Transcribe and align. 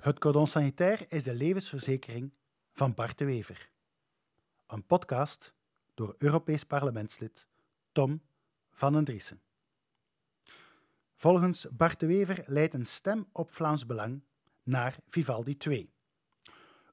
Het 0.00 0.18
cordon 0.18 0.46
sanitair 0.46 1.04
is 1.08 1.24
de 1.24 1.34
levensverzekering 1.34 2.32
van 2.72 2.94
Bart 2.94 3.18
de 3.18 3.24
Wever. 3.24 3.70
Een 4.66 4.86
podcast 4.86 5.54
door 5.94 6.14
Europees 6.18 6.64
parlementslid 6.64 7.46
Tom 7.92 8.22
van 8.70 8.92
den 8.92 9.04
Driessen. 9.04 9.40
Volgens 11.14 11.66
Bart 11.70 12.00
de 12.00 12.06
Wever 12.06 12.44
leidt 12.46 12.74
een 12.74 12.86
stem 12.86 13.28
op 13.32 13.50
Vlaams 13.50 13.86
Belang 13.86 14.22
naar 14.62 14.96
Vivaldi 15.08 15.56
2. 15.56 15.92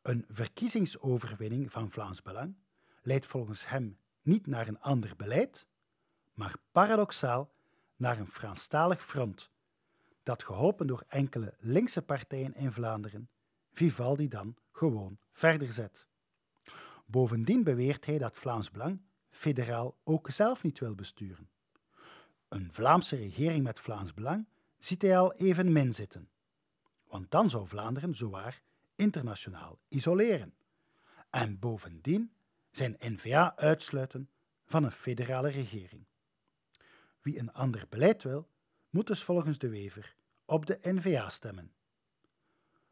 Een 0.01 0.25
verkiezingsoverwinning 0.29 1.71
van 1.71 1.91
Vlaams 1.91 2.21
Belang 2.21 2.55
leidt 3.01 3.25
volgens 3.25 3.67
hem 3.67 3.97
niet 4.21 4.47
naar 4.47 4.67
een 4.67 4.79
ander 4.79 5.15
beleid, 5.15 5.67
maar 6.33 6.55
paradoxaal 6.71 7.51
naar 7.95 8.17
een 8.17 8.31
Franstalig 8.31 9.05
front 9.05 9.51
dat 10.27 10.43
geholpen 10.43 10.87
door 10.87 11.03
enkele 11.07 11.53
linkse 11.59 12.01
partijen 12.01 12.55
in 12.55 12.71
Vlaanderen 12.71 13.29
Vivaldi 13.71 14.27
dan 14.27 14.55
gewoon 14.71 15.17
verder 15.31 15.73
zet. 15.73 16.07
Bovendien 17.05 17.63
beweert 17.63 18.05
hij 18.05 18.17
dat 18.17 18.37
Vlaams 18.37 18.71
Belang 18.71 19.01
federaal 19.29 19.97
ook 20.03 20.31
zelf 20.31 20.63
niet 20.63 20.79
wil 20.79 20.95
besturen. 20.95 21.49
Een 22.47 22.71
Vlaamse 22.71 23.15
regering 23.15 23.63
met 23.63 23.79
Vlaams 23.79 24.13
Belang 24.13 24.47
ziet 24.77 25.01
hij 25.01 25.17
al 25.17 25.33
even 25.33 25.71
min 25.71 25.93
zitten, 25.93 26.29
want 27.03 27.31
dan 27.31 27.49
zou 27.49 27.67
Vlaanderen 27.67 28.15
zowaar 28.15 28.61
internationaal 28.95 29.79
isoleren 29.87 30.53
en 31.29 31.59
bovendien 31.59 32.31
zijn 32.71 32.97
N-VA 32.99 33.55
uitsluiten 33.55 34.29
van 34.65 34.83
een 34.83 34.91
federale 34.91 35.49
regering. 35.49 36.05
Wie 37.21 37.39
een 37.39 37.53
ander 37.53 37.85
beleid 37.89 38.23
wil, 38.23 38.49
moet 38.89 39.07
dus 39.07 39.23
volgens 39.23 39.57
de 39.57 39.69
Wever 39.69 40.16
op 40.47 40.65
de 40.65 40.79
NVA 40.81 41.29
stemmen. 41.29 41.71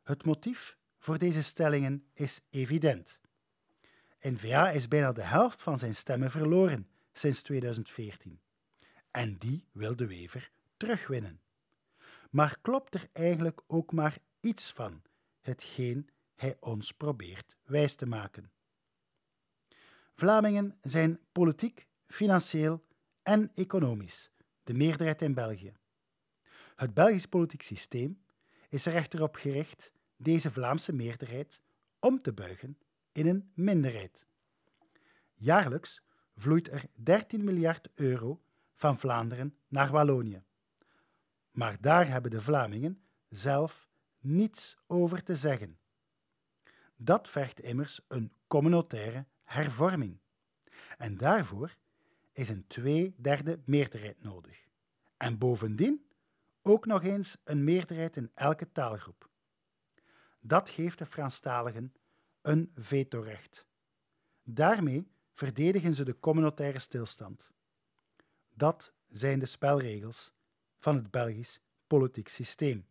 Het 0.04 0.26
motief 0.26 0.78
voor 0.98 1.18
deze 1.18 1.44
stellingen 1.44 2.06
is 2.14 2.42
evident. 2.50 3.20
NVA 4.22 4.70
is 4.70 4.88
bijna 4.88 5.12
de 5.12 5.22
helft 5.22 5.62
van 5.62 5.78
zijn 5.78 5.96
stemmen 5.96 6.32
verloren 6.32 6.90
sinds 7.14 7.42
2014. 7.42 8.40
En 9.12 9.38
die 9.38 9.66
wil 9.72 9.96
de 9.96 10.08
Wever 10.08 10.52
terugwinnen. 10.78 11.42
Maar 12.30 12.58
klopt 12.62 12.94
er 12.94 13.08
eigenlijk 13.12 13.62
ook 13.68 13.92
maar 13.92 14.18
iets 14.40 14.72
van 14.72 15.02
hetgeen 15.42 16.10
hij 16.36 16.58
ons 16.60 16.92
probeert 16.92 17.58
wijs 17.64 17.96
te 17.96 18.06
maken? 18.06 18.52
Vlamingen 20.14 20.78
zijn 20.82 21.20
politiek, 21.32 21.88
financieel 22.08 22.86
en 23.24 23.52
economisch 23.54 24.30
de 24.64 24.74
meerderheid 24.74 25.22
in 25.22 25.34
België. 25.34 25.74
Het 26.76 26.94
Belgisch 26.94 27.26
politiek 27.26 27.62
systeem 27.62 28.22
is 28.70 28.86
er 28.86 28.96
echter 28.96 29.24
op 29.24 29.36
gericht 29.36 29.92
deze 30.18 30.52
Vlaamse 30.52 30.94
meerderheid 30.94 31.62
om 32.00 32.22
te 32.22 32.34
buigen 32.34 32.78
in 33.12 33.28
een 33.28 33.52
minderheid. 33.54 34.26
Jaarlijks 35.34 36.02
vloeit 36.36 36.72
er 36.72 36.84
13 36.94 37.44
miljard 37.44 37.90
euro 37.94 38.42
van 38.74 39.00
Vlaanderen 39.00 39.58
naar 39.68 39.92
Wallonië. 39.92 40.44
Maar 41.52 41.78
daar 41.82 42.08
hebben 42.08 42.32
de 42.32 42.42
Vlamingen 42.42 43.02
zelf 43.30 43.88
niets 44.20 44.78
over 44.88 45.24
te 45.24 45.36
zeggen. 45.36 45.80
Dat 46.96 47.30
vergt 47.30 47.60
immers 47.60 48.02
een 48.08 48.34
communautaire 48.48 49.26
hervorming. 49.44 50.18
En 50.98 51.18
daarvoor 51.18 51.76
is 52.34 52.50
een 52.50 52.68
tweederde 52.68 53.60
meerderheid 53.66 54.24
nodig. 54.24 54.66
En 55.18 55.38
bovendien 55.38 56.05
ook 56.68 56.86
nog 56.86 57.04
eens 57.04 57.38
een 57.44 57.64
meerderheid 57.64 58.16
in 58.16 58.32
elke 58.34 58.72
taalgroep. 58.72 59.30
Dat 60.40 60.70
geeft 60.70 60.98
de 60.98 61.06
Franstaligen 61.06 61.94
een 62.42 62.72
vetorecht. 62.76 63.66
Daarmee 64.44 65.08
verdedigen 65.34 65.94
ze 65.94 66.04
de 66.04 66.20
communautaire 66.20 66.80
stilstand. 66.80 67.52
Dat 68.54 68.94
zijn 69.10 69.40
de 69.40 69.46
spelregels 69.46 70.34
van 70.78 70.96
het 70.96 71.12
Belgisch 71.12 71.60
politiek 71.88 72.28
systeem. 72.28 72.86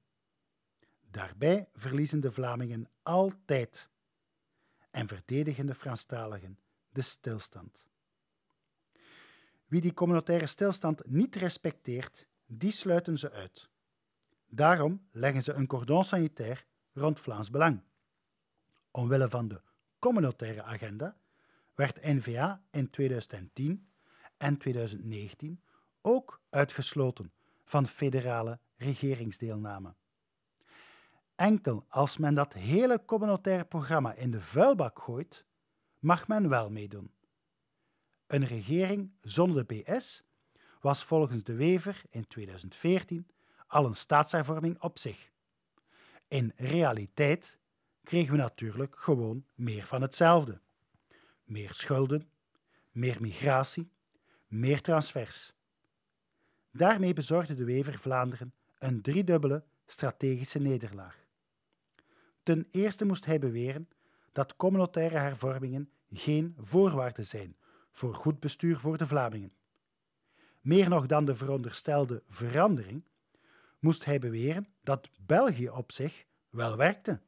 Daarbij 1.11 1.69
verliezen 1.73 2.21
de 2.21 2.33
Vlamingen 2.33 2.89
altijd 3.03 3.91
en 4.91 5.09
verdedigen 5.09 5.67
de 5.67 5.75
Franstaligen 5.75 6.59
de 6.91 7.03
stilstand. 7.03 7.85
Wie 9.67 9.81
die 9.81 9.95
communautaire 9.95 10.47
stilstand 10.47 11.07
niet 11.07 11.37
respecteert, 11.37 12.27
die 12.59 12.71
sluiten 12.71 13.19
ze 13.19 13.31
uit. 13.31 13.69
Daarom 14.47 15.07
leggen 15.11 15.43
ze 15.43 15.53
een 15.53 15.67
cordon 15.67 16.05
sanitair 16.05 16.67
rond 16.93 17.21
Vlaams 17.21 17.51
Belang. 17.51 17.83
Omwille 18.91 19.29
van 19.29 19.49
de 19.49 19.61
communautaire 19.99 20.63
agenda 20.63 21.17
werd 21.75 22.03
N-VA 22.03 22.63
in 22.71 22.91
2010 22.91 23.89
en 24.37 24.59
2019 24.59 25.63
ook 26.01 26.41
uitgesloten 26.51 27.33
van 27.65 27.87
federale 27.87 28.59
regeringsdeelname. 28.77 29.95
Enkel 31.35 31.85
als 31.89 32.19
men 32.19 32.35
dat 32.35 32.53
hele 32.53 33.05
communautaire 33.05 33.65
programma 33.65 34.13
in 34.13 34.31
de 34.31 34.41
vuilbak 34.41 34.99
gooit, 34.99 35.45
mag 35.99 36.29
men 36.29 36.49
wel 36.49 36.71
meedoen. 36.71 37.11
Een 38.27 38.45
regering 38.45 39.13
zonder 39.21 39.67
de 39.67 39.83
PS 39.83 40.23
was 40.85 41.05
volgens 41.05 41.45
de 41.45 41.55
Wever 41.55 42.03
in 42.11 42.27
2014 42.27 43.27
al 43.67 43.87
een 43.87 43.95
staatshervorming 43.95 44.81
op 44.81 44.99
zich. 44.99 45.31
In 46.29 46.53
realiteit 46.57 47.59
kregen 48.03 48.33
we 48.33 48.39
natuurlijk 48.39 48.99
gewoon 48.99 49.45
meer 49.55 49.85
van 49.85 50.03
hetzelfde. 50.03 50.61
Meer 51.45 51.73
schulden, 51.75 52.29
meer 52.91 53.21
migratie, 53.21 53.91
meer 54.47 54.81
transfers. 54.81 55.55
Daarmee 56.71 57.13
bezorgde 57.13 57.55
de 57.55 57.65
Wever 57.65 57.99
Vlaanderen 57.99 58.55
een 58.79 59.03
driedubbele 59.03 59.65
strategische 59.87 60.59
nederlaag. 60.59 61.25
Ten 62.43 62.69
eerste 62.71 63.05
moest 63.05 63.25
hij 63.25 63.39
beweren 63.39 63.89
dat 64.33 64.57
communautaire 64.57 65.19
hervormingen 65.19 65.91
geen 66.13 66.57
voorwaarde 66.59 67.23
zijn 67.23 67.57
voor 67.91 68.15
goed 68.15 68.41
bestuur 68.41 68.79
voor 68.79 68.97
de 68.97 69.07
Vlamingen. 69.07 69.53
Meer 70.65 70.89
nog 70.89 71.07
dan 71.07 71.25
de 71.25 71.35
veronderstelde 71.35 72.23
verandering, 72.29 73.05
moest 73.79 74.05
hij 74.05 74.19
beweren 74.19 74.67
dat 74.83 75.11
België 75.27 75.69
op 75.69 75.93
zich 75.93 76.25
wel 76.51 76.77
werkte. 76.77 77.21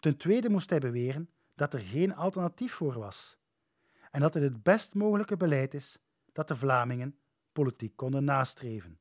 Ten 0.00 0.16
tweede 0.16 0.50
moest 0.50 0.70
hij 0.70 0.78
beweren 0.78 1.30
dat 1.54 1.74
er 1.74 1.80
geen 1.80 2.14
alternatief 2.14 2.72
voor 2.72 2.98
was 2.98 3.36
en 4.10 4.20
dat 4.20 4.34
het 4.34 4.42
het 4.42 4.62
best 4.62 4.94
mogelijke 4.94 5.36
beleid 5.36 5.74
is 5.74 5.98
dat 6.32 6.48
de 6.48 6.56
Vlamingen 6.56 7.18
politiek 7.52 7.96
konden 7.96 8.24
nastreven. 8.24 8.98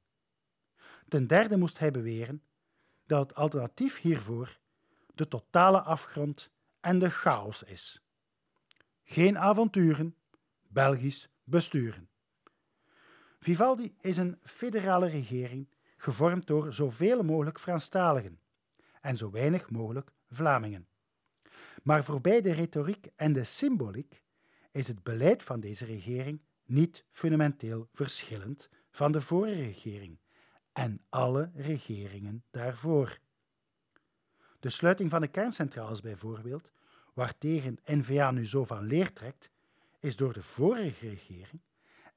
Ten 1.08 1.28
derde 1.28 1.58
moest 1.58 1.80
hij 1.80 1.92
beweren 1.92 2.44
dat 3.06 3.28
het 3.28 3.38
alternatief 3.38 4.00
hiervoor 4.00 4.60
de 5.14 5.28
totale 5.28 5.82
afgrond 5.82 6.50
en 6.80 7.00
de 7.00 7.10
chaos 7.10 7.64
is. 7.64 8.02
Geen 9.04 9.38
avonturen, 9.38 10.16
Belgisch 10.68 11.30
besturen. 11.44 12.10
Vivaldi 13.40 13.96
is 14.02 14.18
een 14.18 14.38
federale 14.42 15.08
regering 15.08 15.70
gevormd 15.98 16.48
door 16.48 16.74
zoveel 16.74 17.24
mogelijk 17.24 17.60
Franstaligen 17.60 18.40
en 19.02 19.18
zo 19.18 19.32
weinig 19.32 19.70
mogelijk 19.70 20.12
Vlamingen. 20.30 20.88
Maar 21.84 22.04
voorbij 22.04 22.42
de 22.42 22.52
retoriek 22.52 23.08
en 23.16 23.34
de 23.34 23.44
symboliek 23.44 24.24
is 24.72 24.88
het 24.88 25.04
beleid 25.04 25.44
van 25.44 25.60
deze 25.60 25.86
regering 25.86 26.42
niet 26.66 27.06
fundamenteel 27.10 27.90
verschillend 27.94 28.70
van 28.92 29.12
de 29.12 29.22
vorige 29.22 29.62
regering 29.62 30.20
en 30.74 31.02
alle 31.10 31.52
regeringen 31.56 32.44
daarvoor. 32.52 33.20
De 34.60 34.70
sluiting 34.70 35.10
van 35.10 35.22
de 35.22 35.28
kerncentrales 35.28 36.02
bijvoorbeeld, 36.02 36.72
waartegen 37.14 37.78
N-VA 37.86 38.32
nu 38.32 38.46
zo 38.46 38.66
van 38.66 38.86
leer 38.86 39.14
trekt, 39.14 39.52
is 40.00 40.16
door 40.16 40.34
de 40.34 40.42
vorige 40.42 41.10
regering 41.10 41.62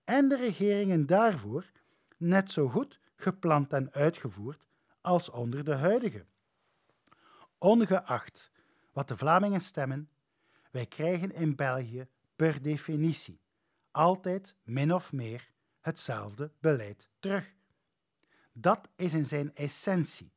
en 0.04 0.28
de 0.28 0.36
regeringen 0.36 1.06
daarvoor 1.06 1.70
net 2.16 2.50
zo 2.50 2.68
goed 2.68 3.00
gepland 3.16 3.72
en 3.72 3.92
uitgevoerd 3.92 4.66
als 5.00 5.28
onder 5.28 5.64
de 5.64 5.74
huidige. 5.74 6.26
Ongeacht 7.58 8.50
wat 8.92 9.08
de 9.08 9.16
Vlamingen 9.16 9.60
stemmen, 9.60 10.10
wij 10.70 10.86
krijgen 10.86 11.32
in 11.32 11.56
België 11.56 12.08
per 12.36 12.62
definitie 12.62 13.40
altijd 13.90 14.54
min 14.62 14.94
of 14.94 15.12
meer 15.12 15.50
hetzelfde 15.80 16.52
beleid 16.60 17.08
terug. 17.18 17.54
Dat 18.52 18.88
is 18.96 19.14
in 19.14 19.26
zijn 19.26 19.54
essentie 19.54 20.32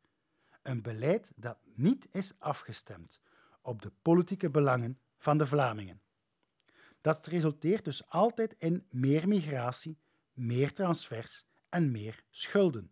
een 0.62 0.82
beleid 0.82 1.32
dat 1.36 1.58
niet 1.64 2.08
is 2.12 2.34
afgestemd 2.40 3.20
op 3.62 3.82
de 3.82 3.92
politieke 4.02 4.50
belangen 4.50 5.00
van 5.18 5.38
de 5.38 5.46
Vlamingen. 5.46 6.02
Dat 7.06 7.25
resulteert 7.25 7.86
dus 7.86 8.10
altijd 8.10 8.56
in 8.57 8.86
meer 8.90 9.28
migratie, 9.28 9.98
meer 10.34 10.74
transfers 10.74 11.46
en 11.69 11.92
meer 11.92 12.24
schulden. 12.30 12.92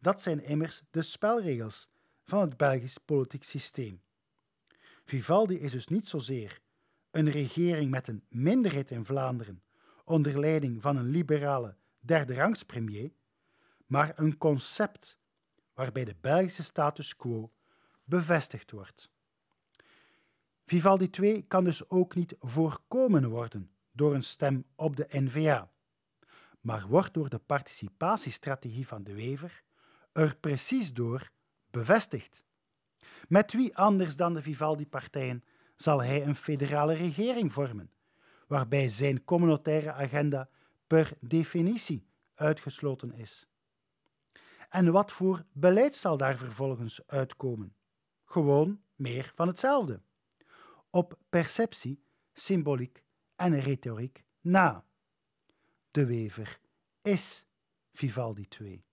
Dat 0.00 0.22
zijn 0.22 0.42
immers 0.42 0.82
de 0.90 1.02
spelregels 1.02 1.88
van 2.22 2.40
het 2.40 2.56
Belgisch 2.56 2.98
politiek 2.98 3.42
systeem. 3.44 4.02
Vivaldi 5.04 5.58
is 5.58 5.72
dus 5.72 5.86
niet 5.86 6.08
zozeer 6.08 6.60
een 7.10 7.30
regering 7.30 7.90
met 7.90 8.08
een 8.08 8.24
minderheid 8.28 8.90
in 8.90 9.04
Vlaanderen 9.04 9.62
onder 10.04 10.40
leiding 10.40 10.82
van 10.82 10.96
een 10.96 11.10
liberale 11.10 11.76
derde 12.00 12.54
premier, 12.66 13.10
maar 13.86 14.12
een 14.16 14.36
concept 14.36 15.18
waarbij 15.74 16.04
de 16.04 16.16
Belgische 16.20 16.62
status 16.62 17.16
quo 17.16 17.52
bevestigd 18.04 18.70
wordt. 18.70 19.10
Vivaldi 20.68 21.10
II 21.20 21.44
kan 21.46 21.64
dus 21.64 21.90
ook 21.90 22.14
niet 22.14 22.36
voorkomen 22.40 23.28
worden 23.28 23.70
door 23.92 24.14
een 24.14 24.22
stem 24.22 24.64
op 24.74 24.96
de 24.96 25.06
NVA, 25.10 25.70
maar 26.60 26.86
wordt 26.86 27.14
door 27.14 27.28
de 27.28 27.38
participatiestrategie 27.38 28.86
van 28.86 29.04
de 29.04 29.14
Wever 29.14 29.62
er 30.12 30.36
precies 30.36 30.92
door 30.92 31.30
bevestigd. 31.70 32.42
Met 33.28 33.52
wie 33.52 33.76
anders 33.76 34.16
dan 34.16 34.34
de 34.34 34.42
Vivaldi-partijen 34.42 35.44
zal 35.76 36.02
hij 36.02 36.26
een 36.26 36.36
federale 36.36 36.94
regering 36.94 37.52
vormen, 37.52 37.90
waarbij 38.46 38.88
zijn 38.88 39.24
communautaire 39.24 39.92
agenda 39.92 40.48
per 40.86 41.12
definitie 41.20 42.06
uitgesloten 42.34 43.14
is. 43.14 43.48
En 44.68 44.92
wat 44.92 45.12
voor 45.12 45.44
beleid 45.52 45.94
zal 45.94 46.16
daar 46.16 46.36
vervolgens 46.36 47.06
uitkomen? 47.06 47.74
Gewoon 48.24 48.80
meer 48.94 49.32
van 49.34 49.46
hetzelfde. 49.46 50.00
Op 50.90 51.18
perceptie, 51.28 52.02
symboliek 52.32 53.02
en 53.36 53.60
retoriek 53.60 54.24
na. 54.40 54.84
De 55.90 56.06
Wever 56.06 56.60
is 57.02 57.44
Vivaldi 57.92 58.48
II. 58.60 58.84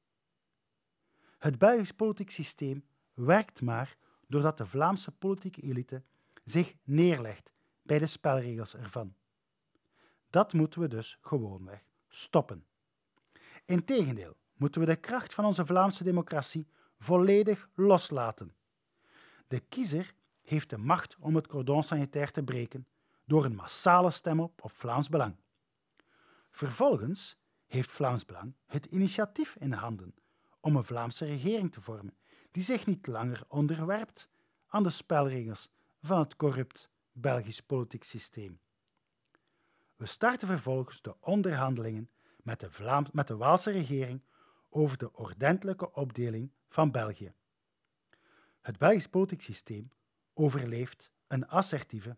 Het 1.37 1.57
Belgisch 1.57 1.91
politiek 1.91 2.29
systeem 2.29 2.85
werkt 3.13 3.61
maar 3.61 3.97
doordat 4.27 4.57
de 4.57 4.65
Vlaamse 4.65 5.11
politieke 5.11 5.61
elite 5.61 6.03
zich 6.43 6.75
neerlegt 6.83 7.53
bij 7.81 7.99
de 7.99 8.05
spelregels 8.05 8.75
ervan. 8.75 9.15
Dat 10.29 10.53
moeten 10.53 10.81
we 10.81 10.87
dus 10.87 11.17
gewoonweg 11.21 11.83
stoppen. 12.07 12.65
Integendeel 13.65 14.37
moeten 14.53 14.81
we 14.81 14.87
de 14.87 14.95
kracht 14.95 15.33
van 15.33 15.45
onze 15.45 15.65
Vlaamse 15.65 16.03
democratie 16.03 16.67
volledig 16.99 17.69
loslaten. 17.73 18.55
De 19.47 19.59
kiezer 19.59 20.13
heeft 20.45 20.69
de 20.69 20.77
macht 20.77 21.15
om 21.19 21.35
het 21.35 21.47
cordon 21.47 21.83
sanitair 21.83 22.31
te 22.31 22.43
breken 22.43 22.87
door 23.25 23.45
een 23.45 23.55
massale 23.55 24.11
stem 24.11 24.39
op 24.39 24.61
Vlaams 24.63 25.09
Belang. 25.09 25.35
Vervolgens 26.51 27.37
heeft 27.65 27.89
Vlaams 27.89 28.25
Belang 28.25 28.55
het 28.65 28.85
initiatief 28.85 29.55
in 29.55 29.71
handen 29.71 30.15
om 30.59 30.75
een 30.75 30.83
Vlaamse 30.83 31.25
regering 31.25 31.71
te 31.71 31.81
vormen 31.81 32.17
die 32.51 32.63
zich 32.63 32.85
niet 32.85 33.07
langer 33.07 33.43
onderwerpt 33.47 34.29
aan 34.67 34.83
de 34.83 34.89
spelregels 34.89 35.69
van 36.01 36.19
het 36.19 36.35
corrupt 36.35 36.89
Belgisch 37.11 37.61
politiek 37.61 38.03
systeem. 38.03 38.59
We 39.95 40.05
starten 40.05 40.47
vervolgens 40.47 41.01
de 41.01 41.15
onderhandelingen 41.19 42.09
met 42.43 42.59
de, 42.59 42.71
Vlaams, 42.71 43.11
met 43.11 43.27
de 43.27 43.35
Waalse 43.35 43.71
regering 43.71 44.23
over 44.69 44.97
de 44.97 45.13
ordentelijke 45.13 45.93
opdeling 45.93 46.51
van 46.69 46.91
België. 46.91 47.33
Het 48.61 48.77
Belgisch 48.77 49.07
politiek 49.07 49.41
systeem 49.41 49.91
overleeft 50.35 51.11
een 51.27 51.47
assertieve 51.47 52.17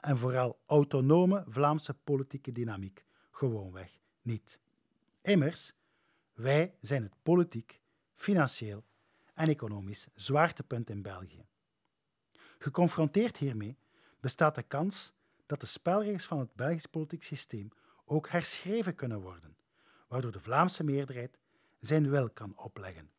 en 0.00 0.18
vooral 0.18 0.60
autonome 0.66 1.44
Vlaamse 1.48 1.94
politieke 1.94 2.52
dynamiek 2.52 3.04
gewoonweg 3.30 4.00
niet. 4.22 4.60
Immers, 5.22 5.72
wij 6.32 6.74
zijn 6.80 7.02
het 7.02 7.14
politiek, 7.22 7.80
financieel 8.14 8.84
en 9.34 9.48
economisch 9.48 10.08
zwaartepunt 10.14 10.90
in 10.90 11.02
België. 11.02 11.44
Geconfronteerd 12.58 13.36
hiermee 13.36 13.78
bestaat 14.20 14.54
de 14.54 14.62
kans 14.62 15.12
dat 15.46 15.60
de 15.60 15.66
spelregels 15.66 16.26
van 16.26 16.38
het 16.38 16.54
Belgisch 16.54 16.86
politiek 16.86 17.22
systeem 17.22 17.68
ook 18.04 18.28
herschreven 18.28 18.94
kunnen 18.94 19.20
worden, 19.20 19.56
waardoor 20.08 20.32
de 20.32 20.40
Vlaamse 20.40 20.84
meerderheid 20.84 21.38
zijn 21.80 22.10
wil 22.10 22.30
kan 22.30 22.58
opleggen 22.58 23.10